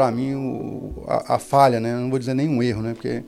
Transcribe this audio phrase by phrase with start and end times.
[0.00, 1.94] para mim, o, a, a, falha, né?
[1.94, 2.94] Não vou dizer nenhum erro, né?
[2.94, 3.22] Porque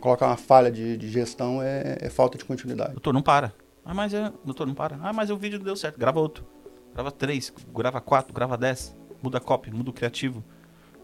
[0.00, 2.94] colocar uma falha de, de gestão é, é, falta de continuidade.
[2.94, 3.54] Doutor, não para.
[3.84, 4.32] Ah, mas é.
[4.44, 4.98] Doutor, não para.
[5.00, 5.96] Ah, mas o vídeo deu certo.
[5.96, 6.44] Grava outro.
[6.92, 8.92] Grava três, grava quatro, grava dez.
[9.22, 10.42] Muda a copy, muda o criativo.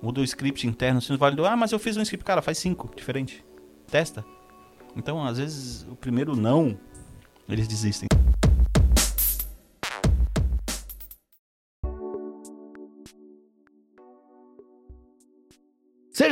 [0.02, 1.00] Muda o script interno.
[1.00, 1.40] Se não vale.
[1.46, 2.24] Ah, mas eu fiz um script.
[2.24, 3.44] Cara, faz cinco, diferente.
[3.88, 4.24] Testa.
[4.96, 6.76] Então, às vezes, o primeiro não,
[7.48, 8.08] eles desistem.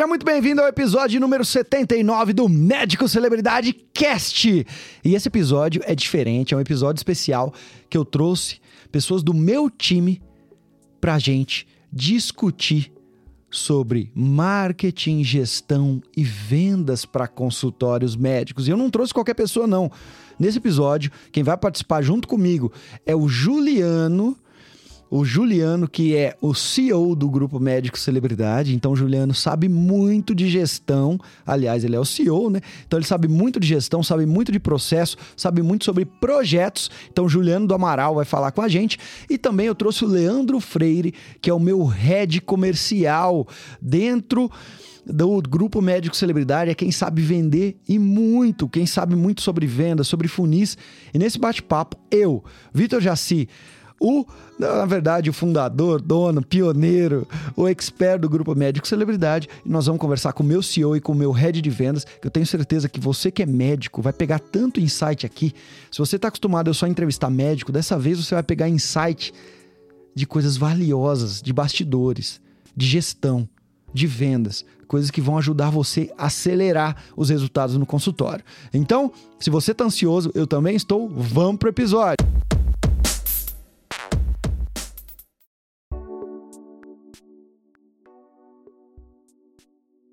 [0.01, 4.67] Seja muito bem-vindo ao episódio número 79 do Médico Celebridade Cast.
[5.05, 7.53] E esse episódio é diferente, é um episódio especial
[7.91, 10.23] que eu trouxe pessoas do meu time
[11.03, 12.91] pra gente discutir
[13.51, 18.67] sobre marketing, gestão e vendas para consultórios médicos.
[18.67, 19.93] E eu não trouxe qualquer pessoa não.
[20.39, 22.73] Nesse episódio, quem vai participar junto comigo
[23.05, 24.35] é o Juliano
[25.11, 28.75] o Juliano, que é o CEO do Grupo Médico Celebridade.
[28.77, 31.19] Então, o Juliano sabe muito de gestão.
[31.45, 32.61] Aliás, ele é o CEO, né?
[32.87, 36.89] Então, ele sabe muito de gestão, sabe muito de processo, sabe muito sobre projetos.
[37.11, 38.99] Então, o Juliano do Amaral vai falar com a gente.
[39.29, 43.49] E também eu trouxe o Leandro Freire, que é o meu head comercial
[43.83, 44.49] dentro
[45.05, 50.05] do grupo médico celebridade é quem sabe vender e muito, quem sabe muito sobre venda,
[50.05, 50.77] sobre funis.
[51.13, 53.49] E nesse bate-papo, eu, Vitor Jaci,
[54.01, 54.25] o,
[54.59, 59.47] na verdade, o fundador, dono, pioneiro, o expert do Grupo Médico Celebridade.
[59.65, 62.05] E nós vamos conversar com o meu CEO e com o meu head de vendas,
[62.05, 65.53] que eu tenho certeza que você que é médico vai pegar tanto insight aqui.
[65.93, 69.35] Se você está acostumado a só entrevistar médico, dessa vez você vai pegar insight
[70.15, 72.41] de coisas valiosas, de bastidores,
[72.75, 73.47] de gestão,
[73.93, 78.45] de vendas, coisas que vão ajudar você a acelerar os resultados no consultório.
[78.73, 81.09] Então, se você está ansioso, eu também estou.
[81.09, 82.27] Vamos pro episódio.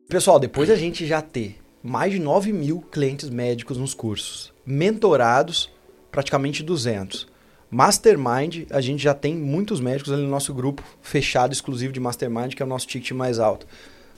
[0.09, 5.69] Pessoal, depois a gente já ter mais de 9 mil clientes médicos nos cursos, mentorados
[6.09, 7.27] praticamente 200.
[7.69, 12.53] Mastermind, a gente já tem muitos médicos ali no nosso grupo fechado, exclusivo de Mastermind,
[12.53, 13.67] que é o nosso ticket mais alto.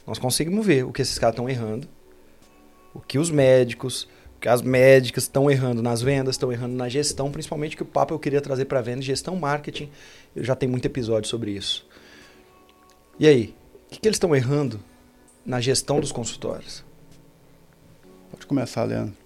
[0.05, 1.87] Nós conseguimos ver o que esses caras estão errando,
[2.93, 4.03] o que os médicos,
[4.37, 7.87] o que as médicas estão errando nas vendas, estão errando na gestão, principalmente que o
[7.87, 9.89] papo eu queria trazer para venda, gestão, marketing.
[10.35, 11.83] Eu já tenho muito episódio sobre isso.
[13.17, 13.55] E aí,
[13.87, 14.79] o que, que eles estão errando
[15.49, 16.85] na gestão dos consultórios?
[18.29, 19.17] Pode começar, Leandro.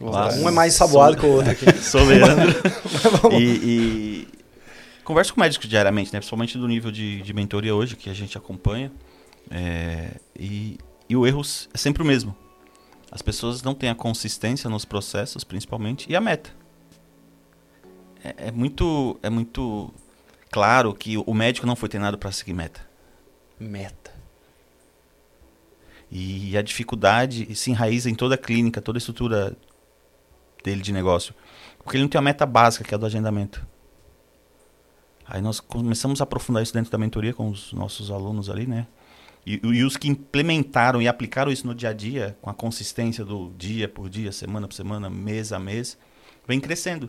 [0.00, 1.70] Um é mais saboado que o outro aqui.
[1.78, 2.52] Sou Leandro.
[3.38, 4.28] e, e
[5.04, 6.18] converso com médicos diariamente, né?
[6.18, 8.90] principalmente do nível de, de mentoria hoje, que a gente acompanha.
[9.48, 10.76] É, e,
[11.08, 11.42] e o erro
[11.72, 12.34] é sempre o mesmo.
[13.12, 16.50] As pessoas não têm a consistência nos processos, principalmente, e a meta.
[18.24, 19.94] É, é muito, é muito
[20.50, 22.84] claro que o médico não foi treinado para seguir meta.
[23.60, 24.19] Meta.
[26.10, 29.56] E a dificuldade se enraiza em toda a clínica, toda a estrutura
[30.64, 31.34] dele de negócio.
[31.78, 33.64] Porque ele não tem a meta básica, que é a do agendamento.
[35.24, 38.88] Aí nós começamos a aprofundar isso dentro da mentoria com os nossos alunos ali, né?
[39.46, 43.24] E, e, os que implementaram e aplicaram isso no dia a dia, com a consistência
[43.24, 45.96] do dia por dia, semana por semana, mês a mês,
[46.46, 47.08] vem crescendo.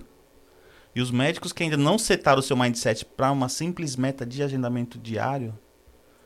[0.96, 4.44] E os médicos que ainda não setaram o seu mindset para uma simples meta de
[4.44, 5.58] agendamento diário,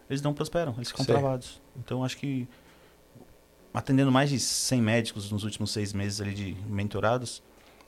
[0.10, 1.12] eles não prosperam, eles ficam Sim.
[1.12, 1.62] travados.
[1.78, 2.48] Então acho que
[3.76, 7.44] atendendo mais de 100 médicos nos últimos seis meses ali de mentorados,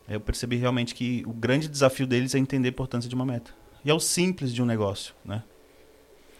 [0.10, 3.52] eu percebi realmente que o grande desafio deles é entender a importância de uma meta.
[3.84, 5.44] E é o simples de um negócio, né?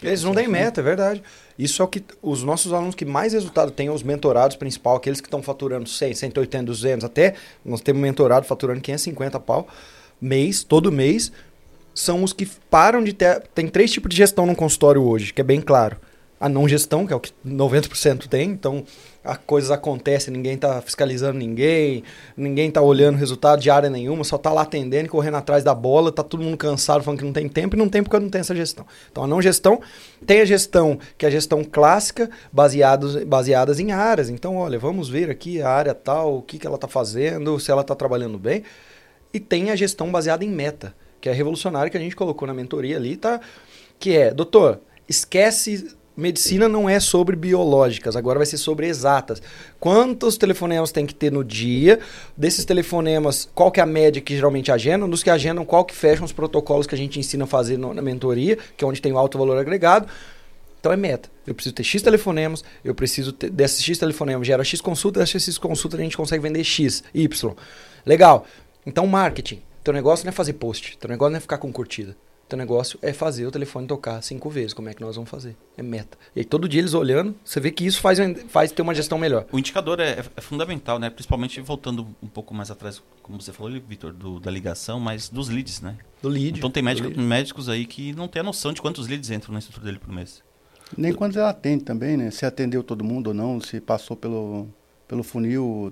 [0.04, 1.24] Eles não têm meta, é verdade.
[1.58, 5.20] Isso é o que os nossos alunos que mais resultado têm, os mentorados principal, aqueles
[5.20, 7.34] que estão faturando 100, 180, 200, até
[7.66, 9.68] nós temos mentorado faturando 550 pau
[10.20, 11.32] mês, todo mês,
[11.96, 13.42] são os que param de ter.
[13.56, 15.98] Tem três tipos de gestão no consultório hoje, que é bem claro
[16.40, 18.84] a não gestão, que é o que 90% tem, então
[19.24, 22.04] as coisas acontecem, ninguém está fiscalizando ninguém,
[22.36, 26.12] ninguém está olhando resultado de área nenhuma, só está lá atendendo, correndo atrás da bola,
[26.12, 28.40] tá todo mundo cansado falando que não tem tempo e não tem porque não tem
[28.40, 28.86] essa gestão.
[29.12, 29.82] Então a não gestão
[30.26, 34.30] tem a gestão, que é a gestão clássica, baseados, baseadas em áreas.
[34.30, 37.70] Então, olha, vamos ver aqui a área tal, o que, que ela está fazendo, se
[37.70, 38.64] ela está trabalhando bem.
[39.34, 42.54] E tem a gestão baseada em meta, que é revolucionária que a gente colocou na
[42.54, 43.42] mentoria ali, tá?
[44.00, 44.80] Que é, doutor,
[45.10, 49.42] esquece medicina não é sobre biológicas, agora vai ser sobre exatas.
[49.80, 52.00] Quantos telefonemas tem que ter no dia?
[52.36, 55.08] Desses telefonemas, qual que é a média que geralmente agendam?
[55.08, 57.94] Dos que agendam, qual que fecham os protocolos que a gente ensina a fazer no,
[57.94, 60.08] na mentoria, que é onde tem alto valor agregado.
[60.80, 61.30] Então é meta.
[61.46, 65.44] Eu preciso ter X telefonemas, eu preciso ter, desses X telefonemas, gera X consulta, dessas
[65.44, 67.56] X consulta a gente consegue vender X, Y.
[68.06, 68.46] Legal.
[68.86, 69.62] Então marketing.
[69.84, 72.16] Teu negócio não é fazer post, teu negócio não é ficar com curtida.
[72.48, 74.74] Teu negócio é fazer o telefone tocar cinco vezes.
[74.74, 75.58] Como é que nós vamos fazer?
[75.76, 76.18] É meta.
[76.34, 79.18] E aí, todo dia eles olhando, você vê que isso faz, faz ter uma gestão
[79.18, 79.46] melhor.
[79.52, 81.10] O indicador é, é fundamental, né?
[81.10, 85.82] Principalmente voltando um pouco mais atrás, como você falou, Vitor, da ligação, mas dos leads,
[85.82, 85.98] né?
[86.22, 86.58] Do lead.
[86.58, 87.22] Então tem médico, lead.
[87.22, 90.14] médicos aí que não tem a noção de quantos leads entram na estrutura dele por
[90.14, 90.42] mês.
[90.98, 92.32] Nem quando ele atende também, né?
[92.32, 94.70] Se atendeu todo mundo ou não, se passou pelo,
[95.06, 95.92] pelo funil,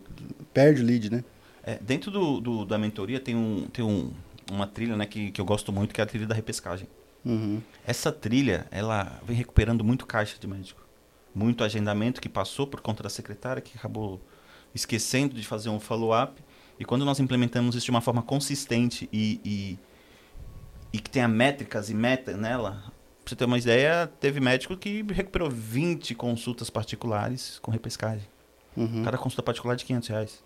[0.53, 1.23] perde lead, né?
[1.63, 4.11] É, dentro do, do, da mentoria tem um, tem um
[4.51, 6.87] uma trilha né, que, que eu gosto muito, que é a trilha da repescagem.
[7.25, 7.61] Uhum.
[7.85, 10.81] Essa trilha, ela vem recuperando muito caixa de médico.
[11.33, 14.21] Muito agendamento que passou por conta da secretária, que acabou
[14.73, 16.41] esquecendo de fazer um follow-up.
[16.79, 19.79] E quando nós implementamos isso de uma forma consistente e, e,
[20.93, 22.83] e que tenha métricas e meta nela,
[23.23, 28.27] pra você ter uma ideia, teve médico que recuperou 20 consultas particulares com repescagem.
[28.77, 29.03] Uhum.
[29.03, 30.43] Cada consulta particular de 500 reais.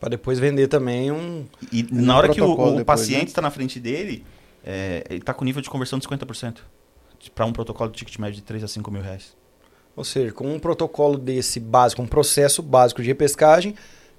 [0.00, 1.46] Para depois vender também um.
[1.70, 3.46] E um na hora que o, o paciente está né?
[3.46, 4.24] na frente dele,
[4.64, 6.58] é, ele está com nível de conversão de 50%.
[7.34, 9.36] Para um protocolo de ticket médio de 3 a 5 mil reais.
[9.94, 13.74] Ou seja, com um protocolo desse básico, um processo básico de repescagem,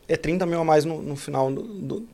[0.08, 1.52] é 30 mil a mais no, no final,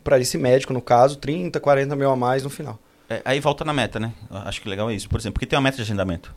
[0.03, 2.79] para esse médico, no caso, 30, 40 mil a mais no final.
[3.09, 4.13] É, aí volta na meta, né?
[4.29, 5.09] Acho que legal é isso.
[5.09, 6.33] Por exemplo, porque tem uma meta de agendamento.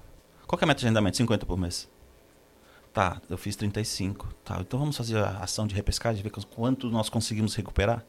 [0.47, 1.17] Qual é a meta de agendamento?
[1.17, 1.89] 50 por mês.
[2.93, 4.29] Tá, eu fiz 35.
[4.45, 8.05] Tá, então vamos fazer a ação de repescagem, ver quanto nós conseguimos recuperar.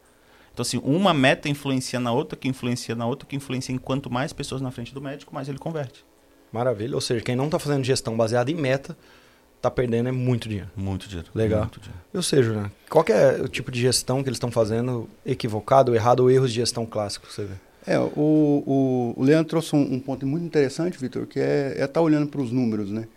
[0.53, 4.11] Então, assim, uma meta influencia na outra, que influencia na outra, que influencia em quanto
[4.11, 6.05] mais pessoas na frente do médico, mais ele converte.
[6.51, 6.95] Maravilha.
[6.95, 8.97] Ou seja, quem não está fazendo gestão baseada em meta,
[9.55, 10.69] está perdendo é muito dinheiro.
[10.75, 11.29] Muito dinheiro.
[11.33, 11.61] Legal.
[11.61, 12.01] Muito dinheiro.
[12.13, 12.71] Ou seja, né?
[12.89, 16.57] qual é o tipo de gestão que eles estão fazendo equivocado, errado, ou erros de
[16.57, 17.53] gestão clássico, você vê?
[17.87, 21.83] É, o, o, o Leandro trouxe um, um ponto muito interessante, Vitor, que é estar
[21.83, 23.07] é tá olhando para os números, né?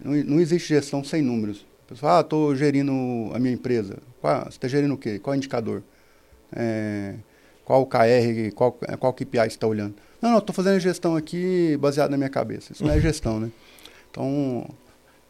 [0.00, 1.66] Não, não existe gestão sem números.
[1.90, 2.92] O ah, estou gerindo
[3.34, 3.98] a minha empresa.
[4.20, 5.18] Qual, você está gerindo o quê?
[5.18, 5.82] Qual indicador?
[6.52, 7.14] É,
[7.64, 9.94] qual o KR, qual, qual KPI está olhando?
[10.20, 12.72] Não, não, estou fazendo gestão aqui baseado na minha cabeça.
[12.72, 13.50] Isso não é gestão, né?
[14.10, 14.68] Então,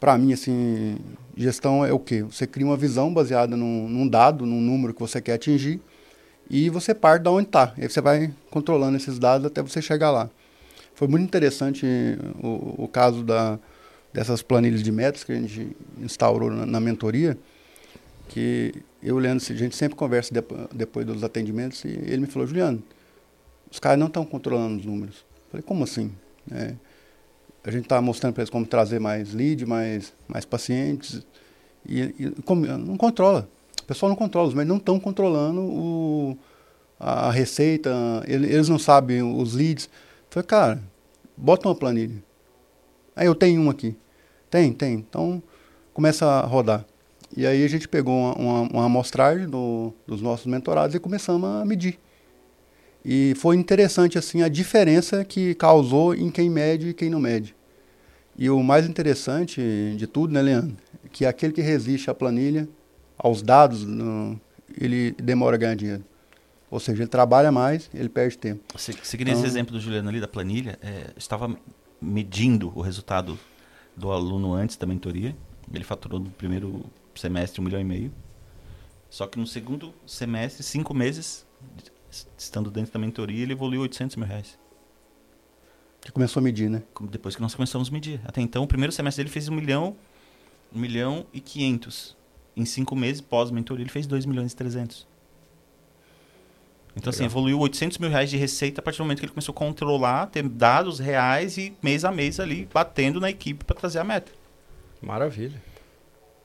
[0.00, 0.96] para mim, assim,
[1.36, 2.22] gestão é o quê?
[2.22, 5.80] Você cria uma visão baseada num, num dado, num número que você quer atingir
[6.50, 7.72] e você parte de onde está.
[7.76, 10.30] Aí você vai controlando esses dados até você chegar lá.
[10.94, 11.86] Foi muito interessante
[12.42, 13.58] o, o caso da,
[14.12, 17.38] dessas planilhas de metas que a gente instaurou na, na mentoria,
[18.28, 22.46] que eu Leandro, a gente sempre conversa de, depois dos atendimentos, e ele me falou,
[22.46, 22.82] Juliano,
[23.70, 25.25] os caras não estão controlando os números.
[25.46, 26.12] Eu falei, como assim?
[26.50, 26.75] É,
[27.64, 31.26] a gente está mostrando para eles como trazer mais lead, mais, mais pacientes,
[31.87, 33.49] e, e como, não controla.
[33.82, 36.38] O pessoal não controla, mas não estão controlando o,
[36.99, 37.90] a receita,
[38.26, 39.87] ele, eles não sabem os leads.
[39.87, 39.90] Eu
[40.31, 40.82] falei, cara,
[41.37, 42.22] bota uma planilha.
[43.18, 43.96] Aí eu tenho um aqui.
[44.48, 44.94] Tem, tem.
[44.94, 45.42] Então
[45.92, 46.86] começa a rodar.
[47.36, 51.48] E aí a gente pegou uma, uma, uma amostragem do, dos nossos mentorados e começamos
[51.48, 51.98] a medir.
[53.04, 57.54] E foi interessante assim a diferença que causou em quem mede e quem não mede.
[58.36, 59.60] E o mais interessante
[59.96, 62.68] de tudo, né, Leandro, é que aquele que resiste à planilha,
[63.18, 64.40] aos dados, no,
[64.80, 66.04] ele demora a ganhar dinheiro.
[66.70, 68.62] Ou seja, ele trabalha mais, ele perde tempo.
[68.76, 71.56] Seguindo então, esse exemplo do Juliano ali da planilha, é, estava
[72.00, 73.38] medindo o resultado
[73.96, 75.36] do aluno antes da mentoria.
[75.72, 76.84] Ele faturou no primeiro
[77.14, 78.12] semestre um milhão e meio.
[79.10, 81.46] Só que no segundo semestre, cinco meses,
[82.36, 84.58] estando dentro da mentoria, ele evoluiu 800 mil reais.
[86.00, 86.82] Que começou a medir, né?
[87.11, 88.20] Depois que nós começamos a medir.
[88.25, 89.96] Até então, o primeiro semestre dele fez um milhão,
[90.75, 92.16] um milhão e quinhentos.
[92.56, 95.06] Em cinco meses, pós-mentoria, ele fez dois milhões e trezentos.
[96.99, 97.28] Então, assim, Legal.
[97.28, 99.57] assim, evoluiu 800 mil reais de receita a partir do momento que ele começou a
[99.57, 104.05] controlar, ter dados reais e mês a mês ali, batendo na equipe para trazer a
[104.05, 104.33] meta.
[105.00, 105.62] Maravilha.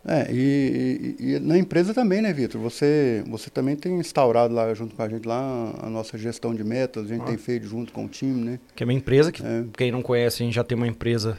[0.06, 2.62] É, e, e, e, na empresa também, né, Vitor?
[2.62, 6.64] Você, você também tem instaurado lá junto com a gente lá a nossa gestão de
[6.64, 7.26] metas, a gente ah.
[7.26, 8.60] tem feito junto com o time, né?
[8.76, 9.64] Que é uma empresa que, é.
[9.76, 11.38] quem não conhece, a gente já tem uma empresa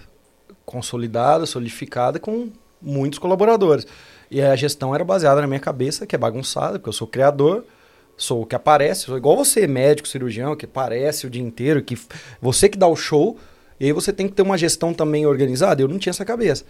[0.64, 3.86] consolidada, solidificada, com muitos colaboradores.
[4.30, 7.66] E a gestão era baseada na minha cabeça, que é bagunçada, porque eu sou criador,
[8.16, 11.98] sou o que aparece, sou igual você, médico, cirurgião, que aparece o dia inteiro, que
[12.40, 13.36] você que dá o show,
[13.78, 15.82] e aí você tem que ter uma gestão também organizada.
[15.82, 16.64] Eu não tinha essa cabeça.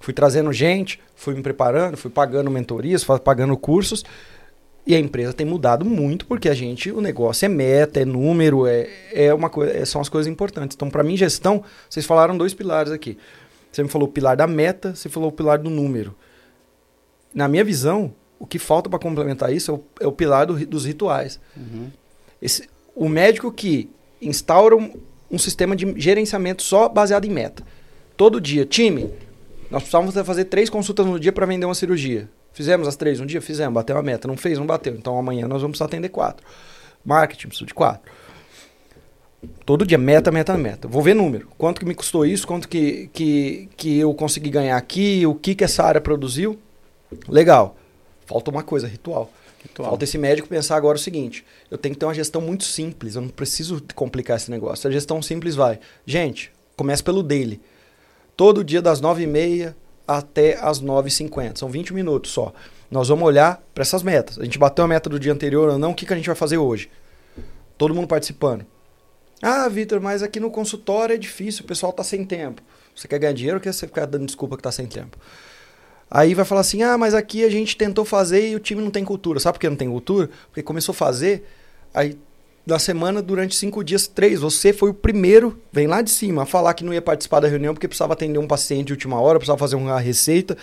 [0.00, 4.04] Fui trazendo gente, fui me preparando, fui pagando mentorias, pagando cursos.
[4.84, 8.66] E a empresa tem mudado muito porque a gente, o negócio é meta, é número,
[8.66, 10.74] é, é uma coisa, é, são as coisas importantes.
[10.74, 13.16] Então, para mim, gestão, vocês falaram dois pilares aqui.
[13.70, 16.16] Você me falou o pilar da meta, você falou o pilar do número.
[17.32, 20.66] Na minha visão, o que falta para complementar isso é o, é o pilar do,
[20.66, 21.38] dos rituais.
[21.56, 21.90] Uhum.
[22.42, 23.88] Esse, o médico que
[24.20, 24.92] instaura um,
[25.30, 27.62] um, sistema de gerenciamento só baseado em meta.
[28.16, 29.08] Todo dia, time,
[29.70, 32.28] nós precisávamos fazer três consultas no dia para vender uma cirurgia.
[32.52, 33.40] Fizemos as três um dia?
[33.40, 34.26] Fizemos, bateu a meta.
[34.26, 34.92] Não fez, não bateu.
[34.96, 36.44] Então amanhã nós vamos atender quatro.
[37.04, 38.10] Marketing, preciso de quatro.
[39.64, 40.88] Todo dia, meta, meta, meta.
[40.88, 41.46] Vou ver número.
[41.56, 45.54] Quanto que me custou isso, quanto que, que, que eu consegui ganhar aqui, o que,
[45.54, 46.58] que essa área produziu.
[47.28, 47.76] Legal.
[48.32, 49.30] Falta uma coisa, ritual.
[49.62, 49.90] ritual.
[49.90, 53.14] Falta esse médico pensar agora o seguinte: eu tenho que ter uma gestão muito simples,
[53.14, 54.88] eu não preciso complicar esse negócio.
[54.88, 55.78] A gestão simples vai.
[56.06, 57.60] Gente, começa pelo daily.
[58.34, 59.74] Todo dia das 9h30
[60.08, 61.58] até as 9h50.
[61.58, 62.54] São 20 minutos só.
[62.90, 64.38] Nós vamos olhar para essas metas.
[64.38, 66.26] A gente bateu a meta do dia anterior ou não, o que, que a gente
[66.26, 66.90] vai fazer hoje?
[67.76, 68.64] Todo mundo participando.
[69.42, 72.62] Ah, Vitor, mas aqui no consultório é difícil, o pessoal está sem tempo.
[72.94, 75.18] Você quer ganhar dinheiro ou quer ficar dando desculpa que está sem tempo?
[76.14, 78.90] Aí vai falar assim: ah, mas aqui a gente tentou fazer e o time não
[78.90, 79.40] tem cultura.
[79.40, 80.28] Sabe por que não tem cultura?
[80.48, 81.48] Porque começou a fazer,
[81.94, 82.18] aí
[82.66, 86.46] na semana, durante cinco dias, três, você foi o primeiro, vem lá de cima, a
[86.46, 89.38] falar que não ia participar da reunião porque precisava atender um paciente de última hora,
[89.38, 90.56] precisava fazer uma receita,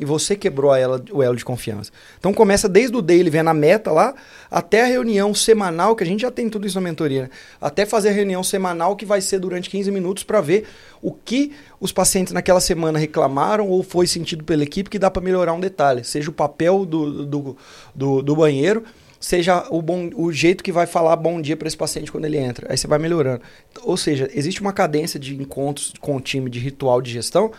[0.00, 1.92] e você quebrou ela, o elo de confiança.
[2.18, 4.14] Então começa desde o daily, vendo a meta lá,
[4.50, 7.30] até a reunião semanal, que a gente já tem tudo isso na mentoria, né?
[7.60, 10.66] até fazer a reunião semanal que vai ser durante 15 minutos para ver
[11.02, 15.22] o que os pacientes naquela semana reclamaram ou foi sentido pela equipe que dá para
[15.22, 17.56] melhorar um detalhe, seja o papel do, do,
[17.94, 18.82] do, do banheiro,
[19.20, 22.38] seja o, bom, o jeito que vai falar bom dia para esse paciente quando ele
[22.38, 22.66] entra.
[22.70, 23.42] Aí você vai melhorando.
[23.82, 27.52] Ou seja, existe uma cadência de encontros com o time de ritual de gestão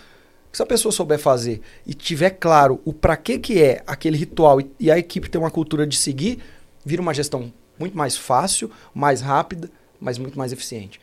[0.51, 4.59] se a pessoa souber fazer e tiver claro o para que que é aquele ritual
[4.59, 6.39] e, e a equipe tem uma cultura de seguir,
[6.85, 10.99] vira uma gestão muito mais fácil, mais rápida, mas muito mais eficiente.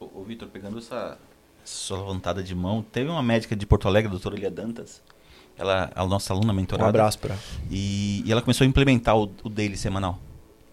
[0.00, 1.16] Ô, Vitor, pegando essa,
[1.64, 5.00] sua levantada de mão, teve uma médica de Porto Alegre, a doutora Elia Dantas,
[5.56, 6.86] ela é a nossa aluna mentorada.
[6.86, 7.36] Um abraço para
[7.70, 10.18] e, e ela começou a implementar o, o daily semanal.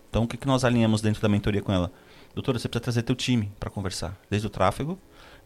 [0.10, 1.92] Então, o que, que nós alinhamos dentro da mentoria com ela?
[2.34, 4.18] Doutora, você precisa trazer teu time para conversar.
[4.30, 4.98] Desde o tráfego,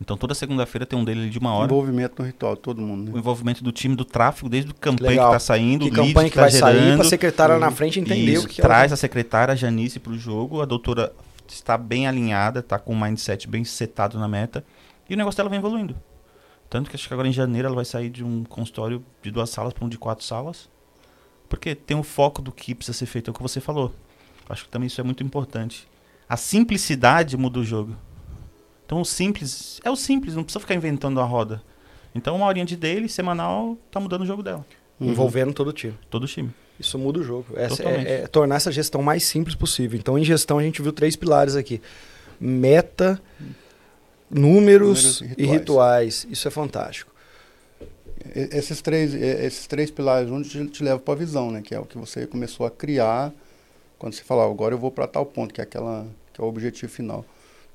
[0.01, 1.65] então toda segunda-feira tem um dele de uma hora.
[1.65, 3.09] Envolvimento no ritual, todo mundo.
[3.09, 3.11] Né?
[3.15, 5.29] O envolvimento do time do tráfego, desde o campanha Legal.
[5.29, 7.71] que está saindo, que campanha que, que tá vai gerando, sair, para a secretária na
[7.71, 8.93] frente entender isso, o que traz ela...
[8.93, 11.13] a secretária a Janice para o jogo, a doutora
[11.47, 14.63] está bem alinhada, está com o mindset bem setado na meta
[15.09, 15.95] e o negócio dela vem evoluindo.
[16.69, 19.49] Tanto que acho que agora em janeiro ela vai sair de um consultório de duas
[19.49, 20.69] salas para um de quatro salas.
[21.47, 23.93] Porque tem o foco do que precisa ser feito, é o que você falou.
[24.49, 25.87] Acho que também isso é muito importante.
[26.27, 27.95] A simplicidade muda o jogo.
[28.93, 31.63] Então o simples é o simples, não precisa ficar inventando a roda.
[32.13, 34.63] Então uma horinha de daily, semanal, tá mudando o jogo dela.
[34.99, 35.09] Uhum.
[35.09, 35.97] Envolvendo todo o time.
[36.11, 36.51] Todo o time.
[36.79, 37.47] Isso muda o jogo.
[37.55, 39.97] É, é, é, tornar essa gestão mais simples possível.
[39.97, 41.81] Então, em gestão, a gente viu três pilares aqui:
[42.39, 43.19] meta,
[44.29, 45.39] números, números e, rituais.
[45.39, 46.27] e, rituais.
[46.29, 47.11] Isso é fantástico.
[48.35, 51.63] Esses três, esses três pilares um te, te levam para a visão, né?
[51.63, 53.33] Que é o que você começou a criar
[53.97, 56.47] quando você fala, agora eu vou para tal ponto, que é aquela que é o
[56.47, 57.25] objetivo final.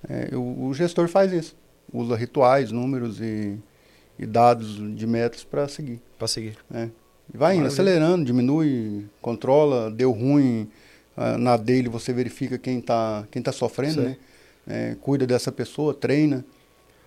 [0.06, 1.56] É, o, o, gestor faz isso.
[1.92, 3.58] Usa rituais, números e,
[4.18, 6.00] e dados de metas para seguir.
[6.18, 6.56] Para seguir.
[6.72, 6.88] É.
[7.32, 10.68] Vai indo, acelerando, diminui, controla, deu ruim.
[11.16, 14.16] Uh, na dele você verifica quem está quem tá sofrendo, né?
[14.66, 16.44] É, cuida dessa pessoa, treina.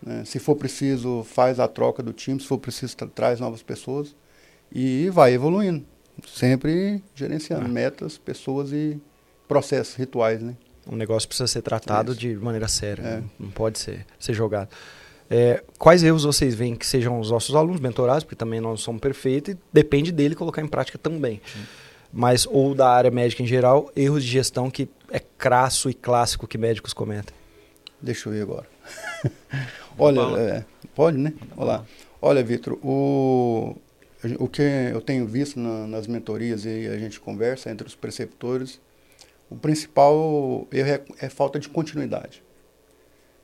[0.04, 0.24] Né?
[0.26, 2.40] Se for preciso, faz a troca do time.
[2.40, 4.16] Se for preciso, tra traz novas pessoas.
[4.72, 5.86] E vai evoluindo.
[6.28, 7.70] Sempre gerenciando ah.
[7.70, 9.00] metas, pessoas e
[9.48, 10.56] processos, rituais, né?
[10.88, 12.20] Um negócio precisa ser tratado Isso.
[12.20, 13.24] de maneira séria, é.
[13.40, 14.70] não pode ser, ser jogado.
[15.30, 18.78] É, quais erros vocês veem que sejam os nossos alunos mentorados, porque também nós não
[18.78, 21.42] somos perfeitos e depende dele colocar em prática também.
[21.46, 21.62] Sim.
[22.12, 26.46] Mas, ou da área médica em geral, erros de gestão que é crasso e clássico
[26.46, 27.34] que médicos cometem.
[28.02, 28.68] Deixa eu ver agora.
[29.98, 31.34] Olha, é, pode, né?
[31.56, 31.86] Olá.
[32.22, 33.78] Olha, Vitor, o,
[34.38, 38.82] o que eu tenho visto na, nas mentorias e a gente conversa entre os preceptores
[39.52, 42.42] o principal erro é, é falta de continuidade.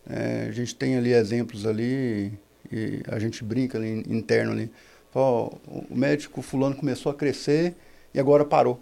[0.09, 2.31] É, a gente tem ali exemplos ali,
[2.71, 4.71] e a gente brinca ali interno ali.
[5.13, 7.75] O médico fulano começou a crescer
[8.13, 8.79] e agora parou.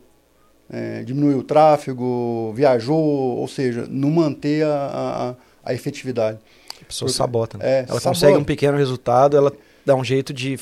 [0.70, 6.38] É, diminuiu o tráfego, viajou, ou seja, não manter a, a, a efetividade.
[6.82, 7.58] A pessoa Porque, sabota.
[7.58, 7.66] Né?
[7.66, 8.10] É, ela sabota.
[8.10, 9.52] consegue um pequeno resultado, ela
[9.86, 10.60] dá um jeito de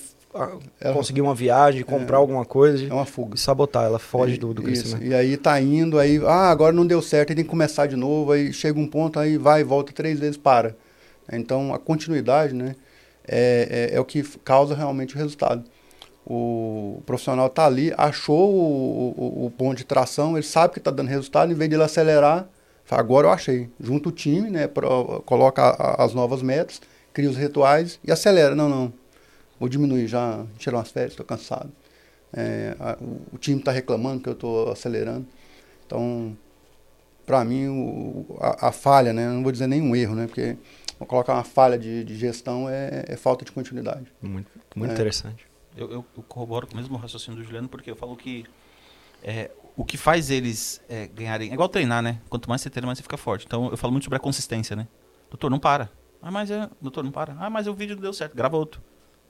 [0.82, 2.88] é, conseguir uma viagem, comprar é, alguma coisa.
[2.88, 3.36] É uma fuga.
[3.36, 5.06] E sabotar, ela foge do, do crescimento.
[5.06, 7.96] E aí tá indo, aí, ah, agora não deu certo, aí tem que começar de
[7.96, 10.76] novo, aí chega um ponto, aí vai e volta três vezes, para.
[11.32, 12.76] Então a continuidade, né,
[13.28, 15.64] é, é, é o que causa realmente o resultado.
[16.26, 20.90] O profissional tá ali, achou o, o, o ponto de tração, ele sabe que está
[20.90, 22.48] dando resultado, em vez de ele acelerar,
[22.86, 23.70] fala, agora eu achei.
[23.80, 24.68] Junta o time, né,
[25.26, 26.82] coloca a, as novas metas,
[27.14, 28.56] cria os rituais e acelera.
[28.56, 29.03] Não, não
[29.64, 31.72] vou diminuir já, tirar umas férias, estou cansado.
[32.34, 35.26] É, a, o, o, time está reclamando que eu estou acelerando.
[35.86, 36.36] Então,
[37.26, 40.58] para mim, o, a, a, falha, né, não vou dizer nenhum erro, né, porque
[41.00, 44.12] vou colocar uma falha de, de gestão é, é, falta de continuidade.
[44.22, 44.94] Muito, muito é.
[44.94, 45.48] interessante.
[45.78, 48.44] Eu, eu, eu, corroboro com o mesmo raciocínio do Juliano, porque eu falo que
[49.24, 51.52] é, o que faz eles é, ganharem.
[51.52, 52.20] É igual treinar, né?
[52.28, 53.46] Quanto mais você treina, mais você fica forte.
[53.46, 54.90] Então eu falo muito sobre a consistência, né?
[55.30, 55.90] Doutor, não para.
[56.22, 56.70] Ah, mas é.
[56.82, 57.36] Doutor, não para.
[57.40, 58.36] Ah, mas o vídeo não deu certo.
[58.36, 58.82] Grava outro.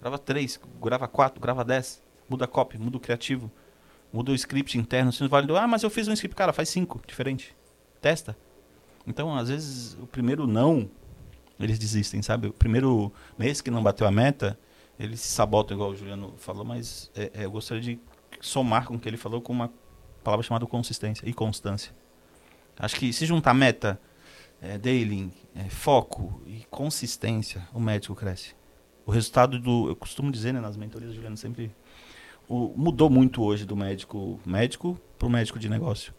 [0.03, 2.03] Grava três, grava quatro, grava dez.
[2.27, 3.49] Muda a copy, muda o criativo.
[4.11, 5.13] Muda o script interno.
[5.13, 6.35] Se não validou, ah, mas eu fiz um script.
[6.35, 7.55] Cara, faz cinco, diferente.
[8.01, 8.37] Testa.
[9.07, 10.91] Então, às vezes, o primeiro não,
[11.57, 12.47] eles desistem, sabe?
[12.47, 14.59] O primeiro mês que não bateu a meta,
[14.99, 17.99] eles se sabotam, igual o Juliano falou, mas é, é, eu gostaria de
[18.41, 19.71] somar com o que ele falou com uma
[20.21, 21.93] palavra chamada consistência e constância.
[22.77, 23.97] Acho que se juntar meta,
[24.61, 28.53] é, daily, é, foco e consistência, o médico cresce.
[29.05, 29.89] O resultado do.
[29.89, 31.71] Eu costumo dizer né, nas mentorias, Juliano, sempre.
[32.47, 36.13] O, mudou muito hoje do médico médico para o médico de negócio.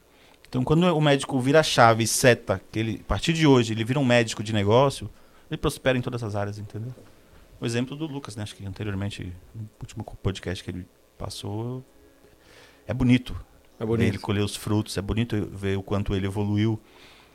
[0.49, 3.73] Então, quando o médico vira a chave e seta, que ele, a partir de hoje
[3.73, 5.11] ele vira um médico de negócio,
[5.51, 6.95] ele prospera em todas as áreas, entendeu?
[7.61, 8.43] O exemplo do Lucas, né?
[8.43, 10.87] Acho que anteriormente, no último podcast que ele
[11.19, 11.85] passou,
[12.87, 13.35] é bonito.
[13.79, 14.09] É bonito.
[14.09, 16.81] Ele colher os frutos, é bonito ver o quanto ele evoluiu.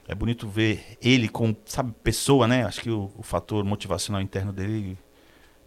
[0.08, 2.64] É bonito ver ele com, sabe, pessoa, né?
[2.64, 4.98] Acho que o, o fator motivacional interno dele,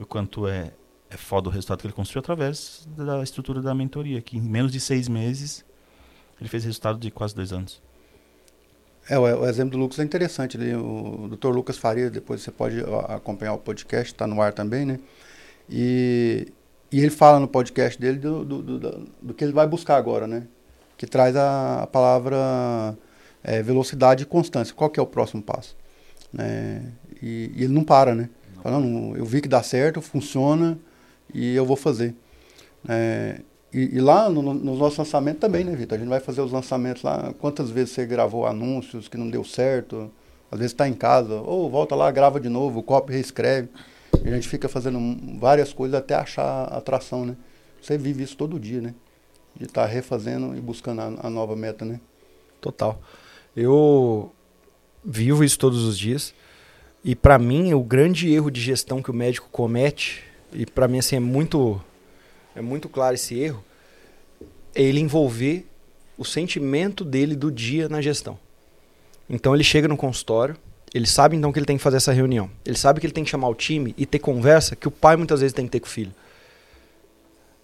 [0.02, 0.72] o quanto é,
[1.10, 4.72] é foda o resultado que ele construiu através da estrutura da mentoria, que em menos
[4.72, 5.64] de seis meses
[6.40, 7.80] ele fez resultado de quase dois anos.
[9.08, 10.56] É, o, o exemplo do Lucas é interessante.
[10.56, 11.48] Ele, o Dr.
[11.48, 14.98] Lucas Faria, depois você pode acompanhar o podcast, está no ar também, né?
[15.68, 16.48] E,
[16.90, 20.26] e ele fala no podcast dele do, do, do, do, que ele vai buscar agora,
[20.26, 20.46] né?
[20.96, 22.96] Que traz a, a palavra
[23.42, 24.74] é, velocidade e constância.
[24.74, 25.76] Qual que é o próximo passo?
[26.32, 26.92] Né?
[27.20, 28.28] E, e ele não para, né?
[28.62, 30.78] Fala, não, eu vi que dá certo, funciona
[31.34, 32.14] e eu vou fazer.
[32.88, 33.40] É,
[33.72, 35.96] e, e, lá no, no, nos nossos lançamentos também, né, Vitor?
[35.96, 37.34] A gente vai fazer os lançamentos lá.
[37.38, 40.10] Quantas vezes você gravou anúncios que não deu certo?
[40.50, 43.68] Às vezes está em casa, ou volta lá, grava de novo, copia, reescreve.
[44.22, 44.98] E a gente fica fazendo
[45.38, 47.36] várias coisas até achar atração, né?
[47.80, 48.94] Você vive isso todo dia, né?
[49.56, 51.98] De estar tá refazendo e buscando a, a nova meta, né?
[52.60, 53.00] Total.
[53.56, 54.30] Eu
[55.04, 56.34] vivo isso todos os dias.
[57.04, 60.98] E para mim, o grande erro de gestão que o médico comete, e para mim
[60.98, 61.80] assim é muito
[62.54, 63.64] é muito claro esse erro,
[64.74, 65.66] é ele envolver
[66.16, 68.38] o sentimento dele do dia na gestão.
[69.28, 70.56] Então ele chega no consultório,
[70.94, 72.50] ele sabe então que ele tem que fazer essa reunião.
[72.64, 75.16] Ele sabe que ele tem que chamar o time e ter conversa que o pai
[75.16, 76.12] muitas vezes tem que ter com o filho.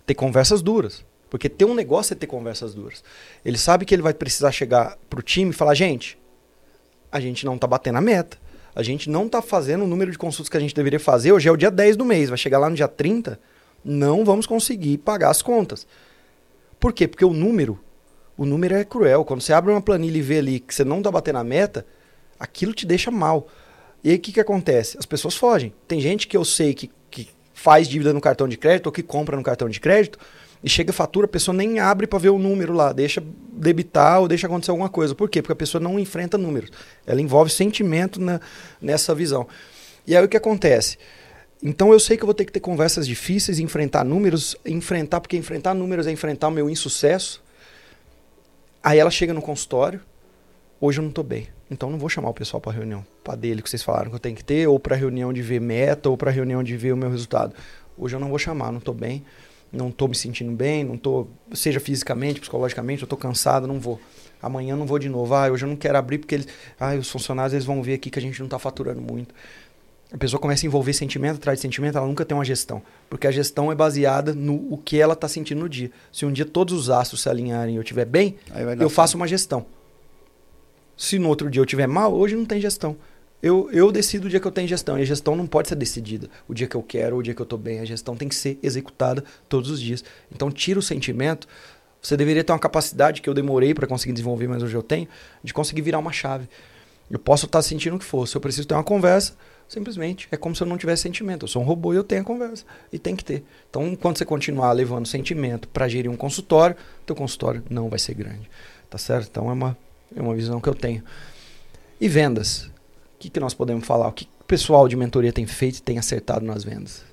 [0.07, 1.05] Ter conversas duras.
[1.29, 3.05] Porque ter um negócio é ter conversas duras.
[3.45, 6.19] Ele sabe que ele vai precisar chegar pro time e falar: gente,
[7.13, 8.39] a gente não tá batendo a meta.
[8.79, 11.33] A gente não tá fazendo o número de consultas que a gente deveria fazer.
[11.33, 12.29] Hoje é o dia 10 do mês.
[12.29, 13.39] Vai chegar lá no dia 30
[13.85, 15.87] não vamos conseguir pagar as contas.
[16.79, 17.09] Por quê?
[17.09, 17.79] Porque o número,
[18.37, 19.25] o número é cruel.
[19.25, 21.87] Quando você abre uma planilha e vê ali que você não está batendo a meta,
[22.39, 23.49] aquilo te deixa mal.
[24.03, 24.97] E aí o que, que acontece?
[24.99, 25.73] As pessoas fogem.
[25.87, 29.03] Tem gente que eu sei que, que faz dívida no cartão de crédito ou que
[29.03, 30.19] compra no cartão de crédito
[30.63, 34.21] e chega a fatura, a pessoa nem abre para ver o número lá, deixa debitar
[34.21, 35.15] ou deixa acontecer alguma coisa.
[35.15, 35.41] Por quê?
[35.41, 36.71] Porque a pessoa não enfrenta números.
[37.07, 38.41] Ela envolve sentimento na,
[38.81, 39.47] nessa visão.
[40.07, 40.99] E aí o que acontece?
[41.63, 45.37] Então eu sei que eu vou ter que ter conversas difíceis, enfrentar números, enfrentar, porque
[45.37, 47.43] enfrentar números é enfrentar o meu insucesso.
[48.83, 50.01] Aí ela chega no consultório,
[50.81, 51.49] hoje eu não estou bem.
[51.71, 54.21] Então não vou chamar o pessoal para reunião, para dele que vocês falaram que eu
[54.21, 56.97] tenho que ter, ou para reunião de ver meta, ou para reunião de ver o
[56.97, 57.55] meu resultado.
[57.97, 59.25] Hoje eu não vou chamar, não estou bem,
[59.73, 64.01] não estou me sentindo bem, não estou, seja fisicamente, psicologicamente, eu estou cansado, não vou.
[64.41, 65.35] Amanhã não vou de novo.
[65.35, 68.09] Ah, hoje eu não quero abrir porque eles, ah, os funcionários eles vão ver aqui
[68.09, 69.35] que a gente não está faturando muito
[70.13, 72.83] a pessoa começa a envolver sentimento atrás de sentimento, ela nunca tem uma gestão.
[73.11, 75.91] Porque a gestão é baseada no o que ela está sentindo no dia.
[76.11, 78.37] Se um dia todos os astros se alinharem e eu estiver bem,
[78.81, 79.67] eu faço uma gestão.
[80.97, 82.97] Se no outro dia eu estiver mal, hoje não tem gestão.
[83.43, 84.99] Eu, eu decido o dia que eu tenho gestão.
[84.99, 87.41] E a gestão não pode ser decidida o dia que eu quero o dia que
[87.41, 87.81] eu estou bem.
[87.81, 90.05] A gestão tem que ser executada todos os dias.
[90.33, 91.47] Então, tira o sentimento.
[92.03, 95.09] Você deveria ter uma capacidade que eu demorei para conseguir desenvolver, mas hoje eu tenho,
[95.43, 96.49] de conseguir virar uma chave.
[97.11, 98.27] Eu posso estar tá sentindo o que for.
[98.27, 99.35] Se eu preciso ter uma conversa,
[99.69, 100.27] Simplesmente.
[100.33, 101.45] É como se eu não tivesse sentimento.
[101.45, 102.65] Eu sou um robô e eu tenho a conversa.
[102.91, 103.45] E tem que ter.
[103.69, 106.75] Então, enquanto você continuar levando sentimento para gerir um consultório,
[107.05, 108.51] teu consultório não vai ser grande.
[108.89, 109.29] Tá certo?
[109.31, 109.77] Então, é uma,
[110.17, 111.05] é uma visão que eu tenho.
[112.01, 112.71] E vendas?
[113.19, 114.07] O que, que nós podemos falar?
[114.07, 117.05] O que o pessoal de mentoria tem feito e tem acertado nas vendas?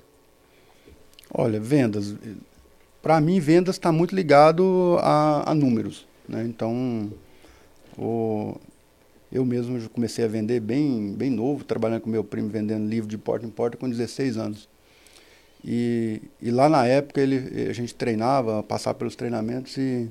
[1.34, 2.14] Olha, vendas.
[3.02, 6.06] Para mim, vendas está muito ligado a, a números.
[6.28, 6.44] Né?
[6.44, 7.10] Então,
[7.98, 8.54] o,
[9.32, 13.18] eu mesmo comecei a vender bem, bem novo, trabalhando com meu primo, vendendo livro de
[13.18, 14.68] porta em porta com 16 anos.
[15.64, 20.08] E, e lá na época ele, a gente treinava, passava pelos treinamentos e,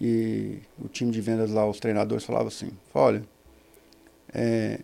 [0.00, 3.24] e o time de vendas lá, os treinadores falavam assim, olha,
[4.32, 4.78] é,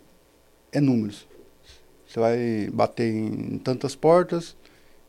[0.77, 1.27] é números.
[2.07, 4.55] Você vai bater em tantas portas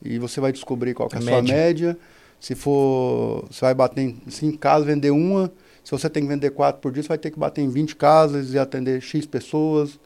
[0.03, 1.97] e você vai descobrir qual é a, a sua média.
[2.41, 5.53] Se for, você vai bater em cinco casas, vender uma,
[5.87, 7.95] se você tem que vender quatro por dia, você vai ter que bater em 20
[7.95, 10.01] casas e atender X pessoas.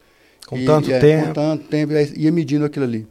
[0.47, 1.27] Com E- tanto e, é, tempo.
[1.27, 3.07] Com tanto tempo, aí ia medindo aquilo ali.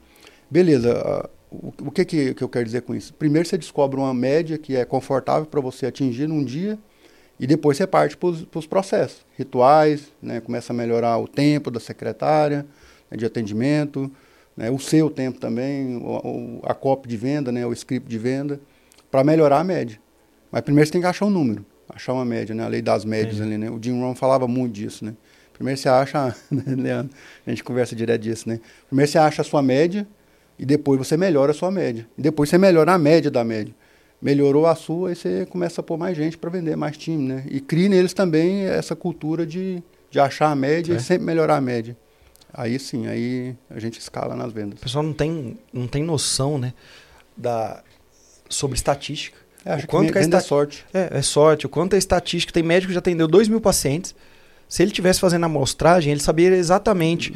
[0.49, 3.13] Beleza, o, o que, que, que eu quero dizer com isso?
[3.15, 6.79] Primeiro você descobre uma média que é confortável para você atingir num dia,
[7.41, 11.81] e depois você parte para os processos, rituais, né, começa a melhorar o tempo da
[11.81, 12.67] secretária,
[13.11, 14.13] né, de atendimento,
[14.55, 18.61] né, o seu tempo também, o, a copy de venda, né, o script de venda,
[19.11, 19.99] para melhorar a média.
[20.53, 23.07] Mas primeiro você tem que achar um número, achar uma média, né, a lei das
[23.07, 23.71] médias ali, né?
[23.71, 25.15] O Jim Rohn falava muito disso, né?
[25.55, 28.61] Primeiro você acha, né, Leandro, a gente conversa direto disso, né?
[28.87, 30.07] Primeiro você acha a sua média
[30.59, 32.07] e depois você melhora a sua média.
[32.19, 33.75] E depois você melhora a média da média.
[34.21, 37.45] Melhorou a sua, aí você começa a pôr mais gente para vender, mais time, né?
[37.49, 40.97] E cria neles também essa cultura de, de achar a média É.
[40.97, 41.97] e sempre melhorar a média.
[42.53, 44.79] Aí sim, aí a gente escala nas vendas.
[44.79, 46.75] O pessoal não tem, não tem noção, né?
[47.37, 47.83] Da,
[48.49, 49.39] sobre estatística.
[49.65, 50.85] É, acho o quanto que que a venda é sorte.
[50.93, 51.65] É, é sorte.
[51.67, 52.53] O quanto a estatística.
[52.53, 54.15] Tem médico que já atendeu 2 mil pacientes.
[54.69, 57.35] Se ele tivesse fazendo a amostragem, ele sabia exatamente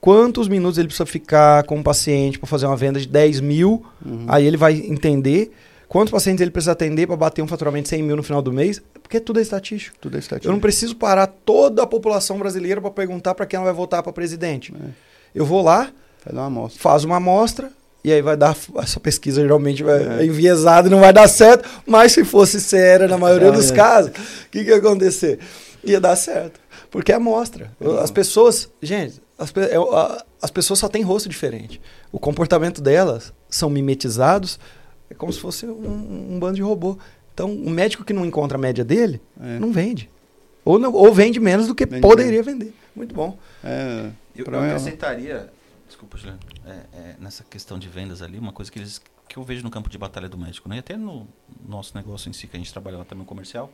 [0.00, 3.84] quantos minutos ele precisa ficar com o paciente para fazer uma venda de 10 mil.
[4.04, 4.24] Uhum.
[4.28, 5.52] Aí ele vai entender
[5.94, 8.52] quantos pacientes ele precisa atender para bater um faturamento de 100 mil no final do
[8.52, 8.82] mês.
[9.00, 9.96] Porque tudo é estatístico.
[10.00, 10.48] Tudo é estatística.
[10.48, 14.02] Eu não preciso parar toda a população brasileira para perguntar para quem ela vai votar
[14.02, 14.74] para presidente.
[14.74, 14.88] É.
[15.32, 15.90] Eu vou lá,
[16.24, 16.80] Faz uma amostra.
[16.82, 17.70] faz uma amostra
[18.02, 20.22] e aí vai dar essa pesquisa geralmente vai, É.
[20.22, 23.70] é enviesada e não vai dar certo, mas se fosse séria na maioria Ah, dos
[23.70, 23.74] é.
[23.74, 25.38] casos, o que, que ia acontecer?
[25.84, 26.58] Ia dar certo,
[26.90, 27.70] porque é amostra.
[28.02, 29.76] As pessoas, gente, as, é,
[30.42, 31.80] as pessoas só têm rosto diferente.
[32.10, 34.58] O comportamento delas são mimetizados,
[35.14, 36.98] é como se fosse um, um bando de robô.
[37.32, 39.58] Então, o médico que não encontra a média dele, É.
[39.58, 40.08] não vende.
[40.64, 42.72] Ou, não- ou vende menos do que Vende poderia vender.
[42.94, 43.36] Muito bom.
[43.62, 45.52] É, Eu, eu mim, acrescentaria,
[45.86, 49.42] desculpa, Juliano, é, é, nessa questão de vendas ali, uma coisa que, eles, que eu
[49.42, 50.76] vejo no campo de batalha do médico, né?
[50.76, 51.26] e até no
[51.68, 53.70] nosso negócio em si, que a gente trabalha lá também no comercial,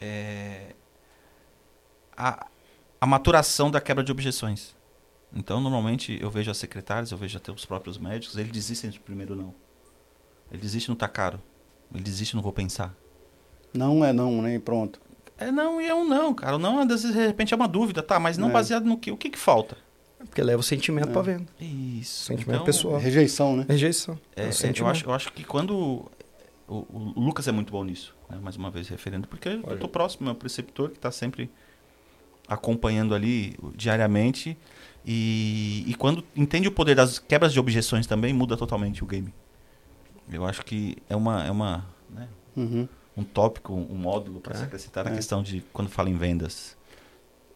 [0.00, 0.74] é
[2.16, 2.46] a,
[3.00, 4.74] a maturação da quebra de objeções.
[5.34, 9.00] Então, normalmente, eu vejo as secretárias, eu vejo até os próprios médicos, eles desistem de
[9.00, 9.54] primeiro não.
[10.52, 11.40] Ele desiste no tá caro.
[11.94, 12.94] Ele desiste no vou pensar.
[13.74, 14.54] não é não, né?
[14.56, 15.00] E pronto.
[15.38, 16.56] É não e é um não, cara.
[16.56, 18.20] O não, às vezes, de repente, é uma dúvida, tá?
[18.20, 18.52] Mas não É.
[18.52, 19.10] baseado no que?
[19.10, 19.76] O que que falta?
[20.18, 21.12] Porque leva o sentimento É.
[21.12, 21.46] para venda.
[21.60, 22.26] Isso.
[22.26, 22.94] Sentimento pessoal.
[22.94, 22.98] Ó.
[22.98, 23.64] Rejeição, né?
[23.68, 24.18] Rejeição.
[24.36, 26.04] É, É o é, eu, acho, eu acho que quando.
[26.68, 28.38] O, o Lucas é muito bom nisso, né?
[28.40, 31.50] mais uma vez referendo, porque eu tô próximo, é um preceptor que está sempre
[32.46, 34.56] acompanhando ali diariamente.
[35.04, 39.34] E, e quando entende o poder das quebras de objeções também, muda totalmente o game.
[40.36, 41.44] Eu acho que é uma.
[41.44, 42.28] É uma né?
[42.56, 42.86] Uhum.
[43.16, 45.14] um tópico, um módulo para É, se acrescentar na é.
[45.14, 46.76] questão de quando fala em vendas.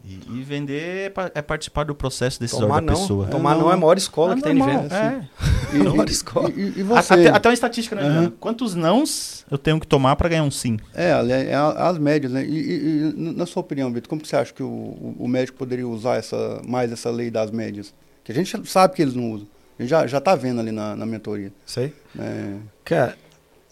[0.05, 2.99] E, e vender é, pa- é participar do processo decisório Tomar da não.
[3.01, 3.27] pessoa.
[3.27, 4.95] Tomar É, não é a maior escola Ah, que tem de normal, venda.
[4.95, 5.27] é.
[5.75, 6.49] E, e- escola.
[6.51, 7.13] e- e você?
[7.13, 8.03] Até, até uma estatística, né.
[8.03, 8.31] Juliano?
[8.39, 10.77] Quantos nãos eu tenho que tomar para ganhar um sim?
[10.93, 12.45] É, é, é as médias, né?
[12.45, 15.27] E, e- e, na sua opinião, Vitor, como que você acha que o, o- o
[15.27, 17.93] médico poderia usar essa, mais essa lei das médias?
[18.23, 19.47] Que a gente sabe que eles não usam.
[19.77, 21.51] A gente já, já tá vendo ali na, na mentoria.
[21.65, 21.93] Sei.
[22.15, 22.59] né?
[22.83, 23.17] Cara,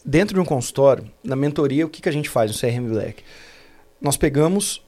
[0.03, 3.23] dentro de um consultório, na mentoria, o que, que a gente faz no CRM Black?
[3.99, 4.83] Nós pegamos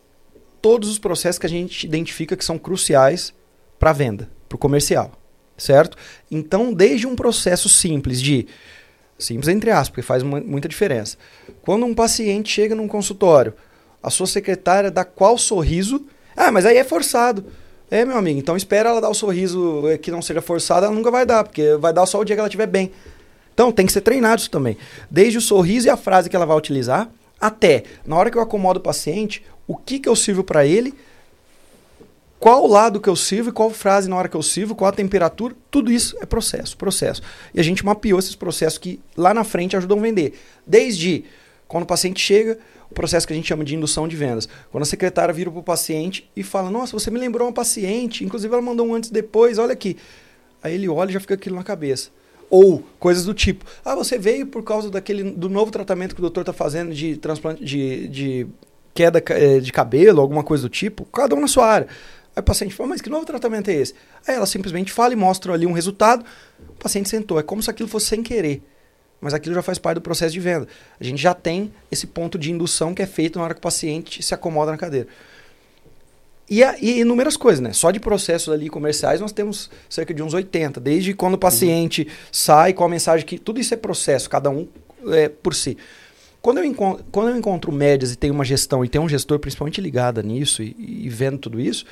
[0.61, 3.33] todos os processos que a gente identifica que são cruciais
[3.79, 5.11] para a venda, para o comercial,
[5.57, 5.97] certo?
[6.29, 8.47] Então, desde um processo simples de
[9.17, 11.17] simples entre aspas, porque faz mu- muita diferença.
[11.63, 13.53] Quando um paciente chega num consultório,
[14.03, 16.05] a sua secretária dá qual sorriso?
[16.35, 17.45] Ah, mas aí é forçado.
[17.89, 20.93] É, meu amigo, então espera ela dar o sorriso eh, que não seja forçado, ela
[20.93, 22.91] nunca vai dar, porque vai dar só o dia que ela estiver bem.
[23.53, 24.77] Então tem que ser treinado isso também.
[25.09, 28.41] Desde o sorriso e a frase que ela vai utilizar, até na hora que eu
[28.41, 30.93] acomodo o paciente, o que, que eu sirvo para ele,
[32.39, 34.93] qual lado que eu sirvo e qual frase na hora que eu sirvo, qual a
[34.93, 37.21] temperatura, tudo isso é processo, processo.
[37.53, 40.33] E a gente mapeou esses processos que lá na frente ajudam a vender.
[40.65, 41.23] Desde
[41.67, 42.57] quando o paciente chega,
[42.89, 44.47] o processo que a gente chama de indução de vendas.
[44.71, 48.23] Quando a secretária vira para o paciente e fala: Nossa, você me lembrou uma paciente,
[48.23, 49.97] inclusive ela mandou um antes e depois, olha aqui.
[50.63, 52.09] Aí ele olha e já fica aquilo na cabeça.
[52.49, 56.23] Ou coisas do tipo: Ah, você veio por causa daquele do novo tratamento que o
[56.23, 58.47] doutor está fazendo de transplante de, de
[58.93, 61.87] queda eh, de cabelo, alguma coisa do tipo, cada um na sua área.
[62.35, 63.93] Aí o paciente fala, mas que novo tratamento é esse?
[64.27, 66.23] Aí ela simplesmente fala e mostra ali um resultado,
[66.69, 67.39] o paciente sentou.
[67.39, 68.61] É como se aquilo fosse sem querer.
[69.19, 70.67] Mas aquilo já faz parte do processo de venda.
[70.99, 73.61] A gente já tem esse ponto de indução que é feito na hora que o
[73.61, 75.07] paciente se acomoda na cadeira.
[76.49, 77.73] E, e inúmeras coisas, né?
[77.73, 80.79] Só de processos ali comerciais nós temos cerca de uns 80.
[80.79, 84.67] Desde quando o paciente sai com a mensagem que tudo isso é processo, cada um
[85.07, 85.77] é, por si.
[86.41, 89.39] Quando eu, encontro, quando eu encontro médias e tenho uma gestão e tem um gestor
[89.39, 91.85] principalmente ligado nisso e, e vendo tudo isso,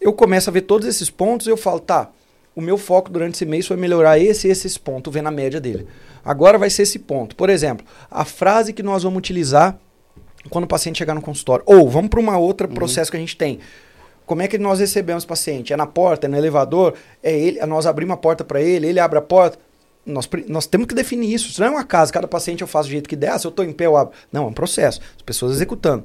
[0.00, 2.10] eu começo a ver todos esses pontos e eu falo, tá,
[2.56, 5.60] o meu foco durante esse mês foi melhorar esse e esses pontos, vendo a média
[5.60, 5.86] dele.
[6.24, 7.36] Agora vai ser esse ponto.
[7.36, 9.78] Por exemplo, a frase que nós vamos utilizar
[10.48, 11.62] quando o paciente chegar no consultório.
[11.66, 13.60] Ou vamos para uma outra processo que a gente tem.
[14.24, 15.74] Como é que nós recebemos o paciente?
[15.74, 16.94] É na porta, é no elevador?
[17.22, 19.58] É ele, nós abrimos a porta para ele, ele abre a porta?
[20.06, 21.50] Nós, nós temos que definir isso.
[21.50, 23.32] Isso não é uma casa, cada paciente eu faço do jeito que der.
[23.32, 24.14] Ah, se eu estou em pé, eu abro.
[24.32, 25.00] Não, é um processo.
[25.14, 26.04] As pessoas executando.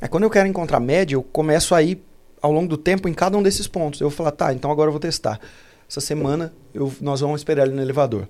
[0.00, 2.02] Aí quando eu quero encontrar média, eu começo a ir
[2.42, 4.00] ao longo do tempo em cada um desses pontos.
[4.00, 5.40] Eu vou falar, tá, então agora eu vou testar.
[5.88, 8.28] Essa semana eu, nós vamos esperar ele no elevador.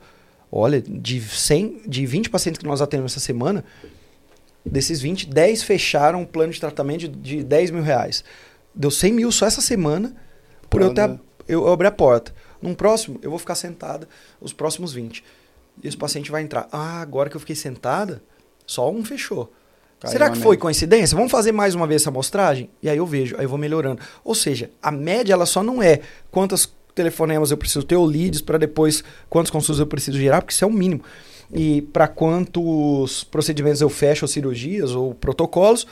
[0.51, 3.65] Olha, de 100, de 20 pacientes que nós atendemos essa semana,
[4.65, 8.23] desses 20, 10 fecharam um plano de tratamento de, de 10 mil reais.
[8.75, 10.15] Deu 100 mil só essa semana
[10.69, 11.09] por eu, ter,
[11.49, 12.35] eu, eu abrir a porta.
[12.61, 14.09] Num próximo, eu vou ficar sentada
[14.41, 15.25] os próximos 20.
[15.83, 16.69] E esse paciente vai entrar.
[16.71, 18.23] Ah, agora que eu fiquei sentada,
[18.67, 19.53] só um fechou.
[20.03, 21.17] Caiu Será que foi coincidência?
[21.17, 22.69] Vamos fazer mais uma vez essa amostragem?
[22.83, 24.03] E aí eu vejo, aí eu vou melhorando.
[24.25, 28.41] Ou seja, a média ela só não é quantas telefonemas eu preciso ter ou leads
[28.41, 31.03] para depois quantos consultas eu preciso gerar, porque isso é o mínimo.
[31.55, 35.87] E para quantos procedimentos eu fecho ou cirurgias ou protocolos,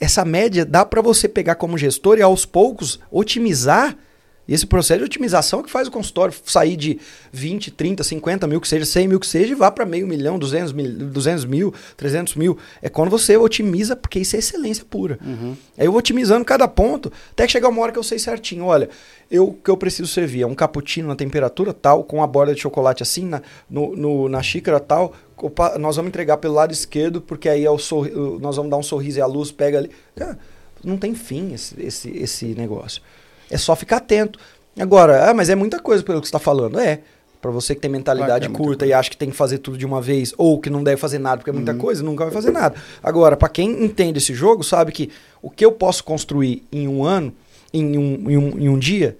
[0.00, 3.96] essa média dá para você pegar como gestor e aos poucos otimizar
[4.46, 6.98] e esse processo de otimização é que faz o consultório sair de
[7.32, 10.38] 20, 30, 50 mil, que seja 100 mil, que seja, e vá para meio milhão,
[10.38, 12.58] 200 mil, 200 mil, 300 mil.
[12.82, 15.18] É quando você otimiza, porque isso é excelência pura.
[15.24, 15.56] Uhum.
[15.78, 18.66] Aí eu vou otimizando cada ponto, até que chegar uma hora que eu sei certinho.
[18.66, 18.88] Olha,
[19.30, 22.60] eu que eu preciso servir é um cappuccino na temperatura tal, com a borda de
[22.60, 25.14] chocolate assim, na, no, no, na xícara tal.
[25.36, 28.76] Opa, nós vamos entregar pelo lado esquerdo, porque aí é o sorri nós vamos dar
[28.76, 29.90] um sorriso e a luz pega ali.
[30.14, 30.38] Cara,
[30.82, 33.02] não tem fim esse, esse, esse negócio.
[33.50, 34.38] É só ficar atento.
[34.78, 36.78] Agora, ah, mas é muita coisa pelo que você está falando.
[36.78, 37.00] É.
[37.40, 39.76] Para você que tem mentalidade claro é curta e acha que tem que fazer tudo
[39.76, 41.78] de uma vez, ou que não deve fazer nada porque é muita uhum.
[41.78, 42.74] coisa, nunca vai fazer nada.
[43.02, 45.10] Agora, para quem entende esse jogo, sabe que
[45.42, 47.34] o que eu posso construir em um ano,
[47.70, 49.18] em um, em um, em um dia,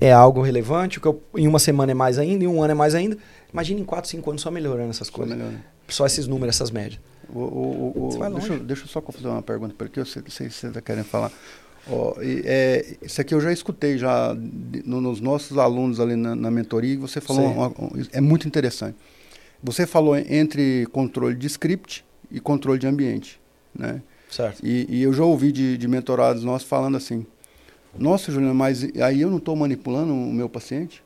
[0.00, 2.72] é algo relevante, o que eu, em uma semana é mais ainda, em um ano
[2.72, 3.16] é mais ainda.
[3.52, 5.36] Imagina em 4, 5 anos só melhorando essas só coisas.
[5.36, 5.60] Melhorando.
[5.86, 7.00] Só esses números, essas médias.
[7.32, 10.64] O, o, o, deixa, deixa eu só fazer uma pergunta, porque eu sei que vocês
[10.64, 11.30] está querendo falar.
[11.90, 14.34] Oh, é, isso aqui eu já escutei já
[14.84, 18.96] no, nos nossos alunos ali na, na mentoria, você falou, uma, uma, é muito interessante.
[19.62, 23.40] Você falou entre controle de script e controle de ambiente,
[23.74, 24.02] né?
[24.30, 24.64] Certo.
[24.64, 27.26] E, e eu já ouvi de, de mentorados nossos falando assim,
[27.98, 31.02] nossa, Juliana, mas aí eu não estou manipulando o meu paciente?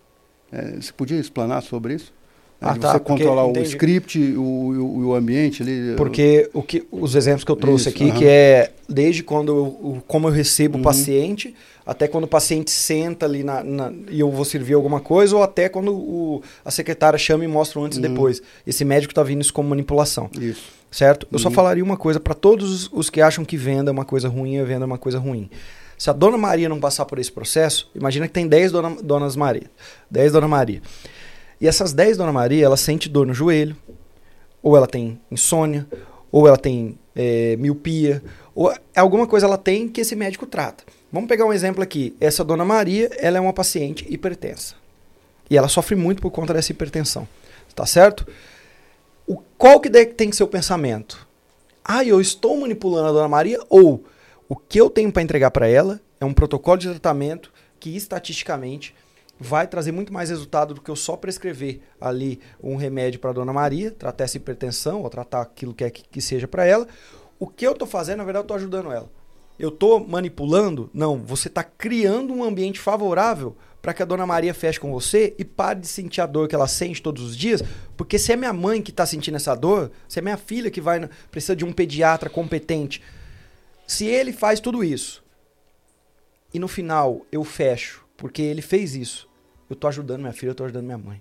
[0.53, 2.13] É, você podia explanar sobre isso?
[2.61, 5.95] Ah, tá, você controlar porque, o script, o, o, o, ambiente ali.
[5.97, 10.03] Porque o que, os exemplos que eu trouxe Isso, aqui, que é desde quando eu,
[10.07, 10.81] como eu recebo uhum.
[10.81, 15.01] o paciente, até quando o paciente senta ali na, na, e eu vou servir alguma
[15.01, 18.05] coisa, ou até quando o, a secretária chama e mostra antes uhum.
[18.05, 18.41] e depois.
[18.67, 20.31] Esse médico está vindo isso como manipulação.
[20.41, 20.65] Isso.
[20.91, 21.25] Certo?
[21.25, 21.31] Uhum.
[21.33, 21.55] Eu só uhum.
[21.55, 24.85] falaria uma coisa para todos os que acham que venda é uma coisa ruim, venda
[24.85, 25.51] é uma coisa ruim.
[25.99, 29.37] Se a dona Maria não passar por esse processo, imagina que tem 10 dona, donas
[29.37, 29.71] Maria.
[30.11, 30.83] 10 dona Maria.
[31.61, 33.77] E essas 10 Dona Maria, ela sente dor no joelho,
[34.63, 35.87] ou ela tem insônia,
[36.31, 38.23] ou ela tem é, miopia,
[38.55, 40.85] ou alguma coisa ela tem que esse médico trata.
[41.11, 42.15] Vamos pegar um exemplo aqui.
[42.21, 44.75] Essa Dona Maria, ela é uma paciente hipertensa.
[45.49, 47.27] E ela sofre muito por conta dessa hipertensão.
[47.75, 48.27] Tá certo?
[49.27, 51.27] O, qual que tem que ser o pensamento?
[51.85, 54.05] Ah, eu estou manipulando a Dona Maria ou
[54.49, 58.95] o que eu tenho para entregar para ela é um protocolo de tratamento que estatisticamente
[59.39, 63.53] vai trazer muito mais resultado do que eu só prescrever ali um remédio para Dona
[63.53, 66.87] Maria, tratar essa hipertensão ou tratar aquilo que é que, que seja para ela.
[67.39, 69.11] O que eu estou fazendo, na verdade, eu estou ajudando ela.
[69.59, 70.91] Eu estou manipulando?
[70.93, 75.35] Não, você está criando um ambiente favorável para que a Dona Maria feche com você
[75.39, 77.63] e pare de sentir a dor que ela sente todos os dias,
[77.97, 80.81] porque se é minha mãe que está sentindo essa dor, se é minha filha que
[80.81, 83.01] vai precisa de um pediatra competente,
[83.87, 85.23] se ele faz tudo isso
[86.53, 89.26] e no final eu fecho porque ele fez isso.
[89.69, 91.21] Eu estou ajudando minha filha, eu estou ajudando minha mãe.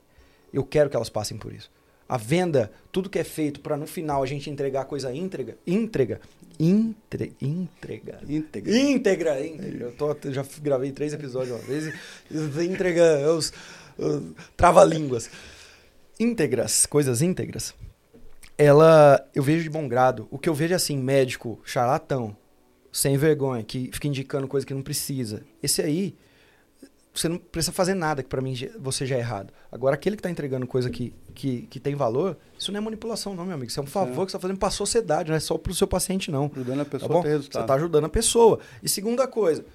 [0.53, 1.69] Eu quero que elas passem por isso.
[2.08, 5.58] A venda, tudo que é feito para no final a gente entregar a coisa íntegra,
[5.65, 6.21] íntegra,
[6.60, 9.86] íntegra, íntegra, íntegra, íntegra.
[9.86, 11.91] Eu tô, já gravei três episódios uma vez
[12.29, 13.51] e entrega os,
[13.97, 14.21] os
[14.55, 15.31] trava-línguas.
[16.19, 17.73] Íntegras, coisas íntegras.
[18.55, 20.27] Ela, eu vejo de bom grado.
[20.29, 22.38] O que eu vejo é assim, médico charlatão,
[22.91, 25.43] sem vergonha, que fica indicando coisa que não precisa.
[25.62, 26.15] Esse aí,
[27.19, 29.54] você não precisa fazer nada que para mim você já é errado.
[29.71, 33.34] Agora, aquele que está entregando coisa que, que, que tem valor, isso não é manipulação,
[33.34, 33.69] não, meu amigo.
[33.69, 34.25] Isso é um favor é.
[34.25, 36.51] que você está fazendo para a sociedade, não é só para o seu paciente, não.
[36.54, 37.54] Ajudando a pessoa tá ter resultado.
[37.54, 38.60] Você está ajudando a pessoa.
[38.84, 39.65] E segunda coisa,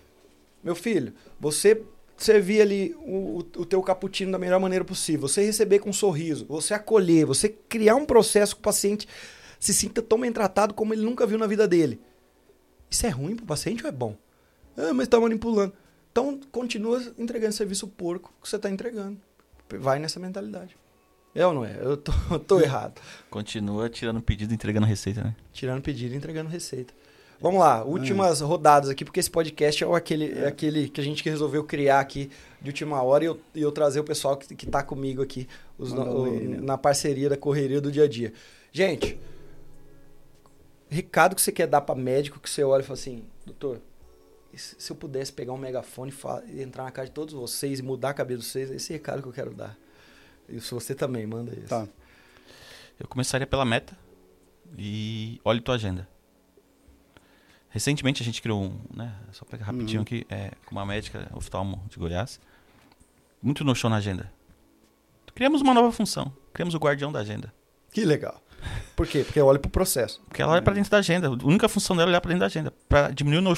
[0.62, 1.82] meu filho, você
[2.16, 6.44] servir ali o, o teu cappuccino da melhor maneira possível, você receber com um sorriso,
[6.46, 9.08] você acolher, você criar um processo que o paciente
[9.58, 12.00] se sinta tão bem tratado como ele nunca viu na vida dele.
[12.90, 14.16] Isso é ruim para o paciente ou é bom?
[14.76, 15.72] Ah, mas está manipulando.
[16.10, 19.18] Então, continua entregando serviço porco que você está entregando.
[19.78, 20.76] Vai nessa mentalidade.
[21.34, 21.78] É ou não é?
[21.80, 23.00] Eu tô, eu tô errado.
[23.30, 25.36] Continua tirando pedido e entregando receita, né?
[25.52, 26.92] Tirando pedido e entregando receita.
[27.40, 30.46] Vamos lá, últimas rodadas aqui, porque esse podcast é aquele, é.
[30.46, 33.98] aquele que a gente resolveu criar aqui de última hora e eu, e eu trazer
[33.98, 36.58] o pessoal que, que tá comigo aqui os, o, né?
[36.60, 38.34] na parceria da correria do dia a dia.
[38.70, 39.18] Gente,
[40.90, 43.80] recado que você quer dar para médico que você olha e fala assim, doutor,
[44.58, 46.12] se eu pudesse pegar um megafone
[46.48, 49.22] e entrar na casa de todos vocês e mudar a cabeça de vocês, esse recado
[49.22, 49.76] que eu quero dar.
[50.48, 51.68] E se você também, manda isso.
[51.68, 51.86] Tá.
[52.98, 53.96] Eu começaria pela meta
[54.76, 56.08] e olhe tua agenda.
[57.70, 59.14] Recentemente a gente criou um, né?
[59.30, 60.02] Só pegar rapidinho uhum.
[60.02, 62.40] aqui, é, com uma médica oftalmo de Goiás.
[63.40, 64.30] Muito no show na agenda.
[65.34, 66.32] Criamos uma nova função.
[66.52, 67.54] Criamos o guardião da agenda.
[67.92, 68.42] Que legal.
[68.96, 69.22] Por quê?
[69.24, 70.20] Porque olha pro processo.
[70.28, 71.28] Porque ela olha para dentro da agenda.
[71.28, 72.74] A única função dela é olhar para dentro da agenda.
[72.88, 73.56] Para diminuir o no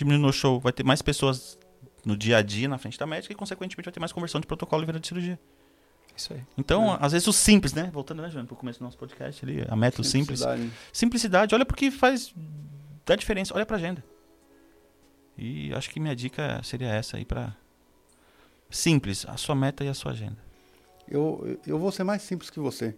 [0.00, 1.58] diminuir o no show, vai ter mais pessoas
[2.04, 4.46] no dia a dia na frente da médica e, consequentemente, vai ter mais conversão de
[4.46, 5.38] protocolo e vira de cirurgia.
[6.16, 6.42] Isso aí.
[6.58, 6.98] Então, é.
[7.00, 7.90] às vezes o simples, né?
[7.92, 10.42] Voltando, né, João, pro começo do nosso podcast ali, a meta simples.
[10.92, 11.54] Simplicidade.
[11.54, 12.34] Olha porque faz
[13.04, 13.54] dá diferença.
[13.54, 14.02] Olha pra agenda.
[15.36, 17.56] E acho que minha dica seria essa aí para
[18.68, 20.36] simples, a sua meta e a sua agenda.
[21.08, 22.94] Eu, eu vou ser mais simples que você.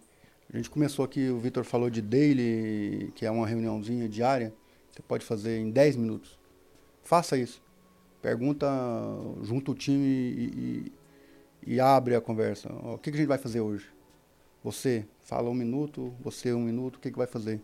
[0.53, 4.53] A gente começou aqui, o Vitor falou de daily, que é uma reuniãozinha diária.
[4.91, 6.37] Você pode fazer em 10 minutos.
[7.03, 7.61] Faça isso.
[8.21, 8.67] Pergunta,
[9.41, 10.91] junta o time e,
[11.67, 12.71] e, e abre a conversa.
[12.71, 13.85] O que, que, a gente vai fazer hoje?
[14.63, 17.61] Você fala um minuto, você um minuto, o que, que vai fazer?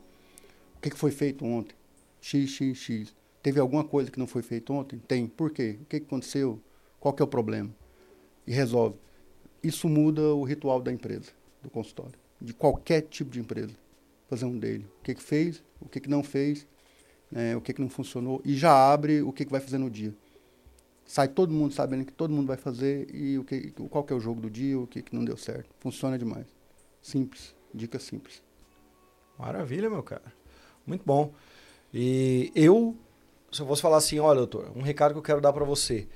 [0.76, 1.76] O que, que foi feito ontem?
[2.20, 3.16] X, X, X.
[3.42, 5.00] Teve alguma coisa que não foi feita ontem?
[5.00, 5.26] Tem.
[5.26, 5.80] Por quê?
[5.82, 6.60] O que, que aconteceu?
[7.00, 7.74] Qual que é o problema?
[8.46, 8.98] E resolve.
[9.64, 11.32] Isso muda o ritual da empresa,
[11.64, 12.20] do consultório.
[12.42, 13.76] De qualquer tipo de empresa.
[14.28, 14.86] Fazer um dele.
[15.00, 16.68] O que, que fez, o que, que não fez,
[17.32, 18.42] né, o que, que não funcionou.
[18.44, 20.14] E já abre o que, que vai fazer no dia.
[21.06, 24.16] Sai todo mundo sabendo que todo mundo vai fazer e o que, qual que é
[24.16, 25.70] o jogo do dia, o que, que não deu certo.
[25.80, 26.46] Funciona demais.
[27.02, 27.56] Simples.
[27.74, 28.44] Dica simples.
[29.38, 30.34] Maravilha, meu cara.
[30.86, 31.34] Muito bom.
[31.94, 32.96] E eu,
[33.52, 36.08] se eu fosse falar assim, olha, doutor, um recado que eu quero dar para você.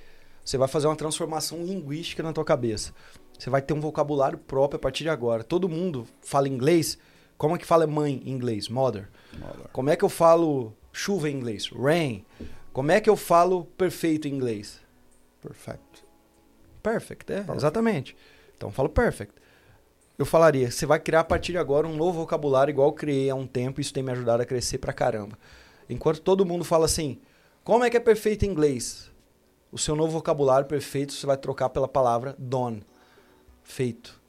[0.43, 2.93] Você vai fazer uma transformação linguística na tua cabeça.
[3.37, 5.43] Você vai ter um vocabulário próprio a partir de agora.
[5.43, 6.97] Todo mundo fala inglês.
[7.37, 8.69] Como é que fala mãe em inglês?
[8.69, 9.09] Mother.
[9.39, 9.69] Mother.
[9.71, 11.67] Como é que eu falo chuva em inglês?
[11.67, 12.23] Rain.
[12.71, 14.79] Como é que eu falo perfeito em inglês?
[15.41, 16.05] Perfect.
[16.81, 17.57] Perfect, é, perfect.
[17.57, 18.17] exatamente.
[18.55, 19.33] Então eu falo perfect.
[20.17, 23.29] Eu falaria, você vai criar a partir de agora um novo vocabulário igual eu criei
[23.29, 25.37] há um tempo, isso tem me ajudado a crescer pra caramba.
[25.89, 27.19] Enquanto todo mundo fala assim,
[27.63, 29.11] como é que é perfeito em inglês?
[29.71, 32.83] O seu novo vocabulário perfeito você vai trocar pela palavra done.
[33.63, 34.21] Feito.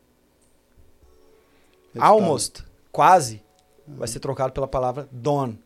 [1.92, 2.12] Resultado.
[2.12, 3.42] Almost, quase,
[3.87, 3.96] uhum.
[3.96, 5.62] vai ser trocado pela palavra done.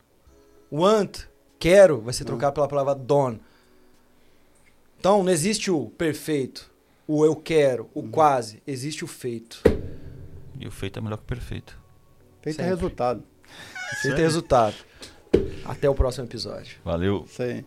[0.71, 1.21] Want,
[1.59, 2.29] quero, vai ser uhum.
[2.29, 3.41] trocado pela palavra done.
[4.99, 6.71] Então, não existe o perfeito,
[7.07, 8.11] o eu quero, o uhum.
[8.11, 8.63] quase.
[8.67, 9.63] Existe o feito.
[10.59, 11.79] E o feito é melhor que o perfeito.
[12.43, 12.65] Feito é Sempre.
[12.65, 13.25] é resultado.
[14.03, 14.75] Feito é resultado.
[15.65, 16.79] Até o próximo episódio.
[16.85, 17.25] Valeu.
[17.27, 17.65] Isso aí.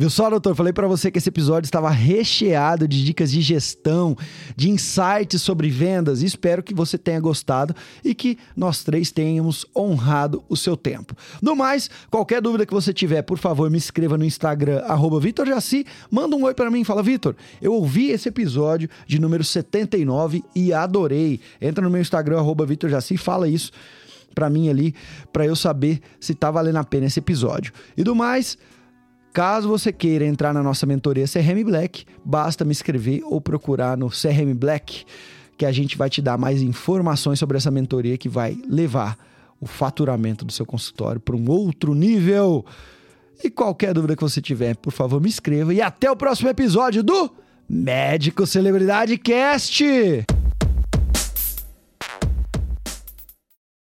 [0.00, 0.54] Viu só, doutor?
[0.54, 4.16] Falei para você que esse episódio estava recheado de dicas de gestão,
[4.56, 6.22] de insights sobre vendas.
[6.22, 11.14] Espero que você tenha gostado e que nós três tenhamos honrado o seu tempo.
[11.42, 14.82] No mais, qualquer dúvida que você tiver, por favor, me escreva no Instagram,
[15.20, 15.84] @vitorjaci.
[16.10, 20.72] Manda um oi para mim, fala, Vitor, eu ouvi esse episódio de número 79 e
[20.72, 21.40] adorei.
[21.60, 23.70] Entra no meu Instagram, @vitorjaci fala isso
[24.34, 24.94] para mim ali,
[25.30, 27.70] para eu saber se tá valendo a pena esse episódio.
[27.98, 28.56] E do mais,
[29.32, 34.08] Caso você queira entrar na nossa mentoria CRM Black, basta me escrever ou procurar no
[34.08, 35.04] CRM Black,
[35.56, 39.16] que a gente vai te dar mais informações sobre essa mentoria que vai levar
[39.60, 42.64] o faturamento do seu consultório para um outro nível.
[43.42, 45.72] E qualquer dúvida que você tiver, por favor, me escreva.
[45.72, 47.30] E até o próximo episódio do
[47.68, 49.84] Médico Celebridade Cast!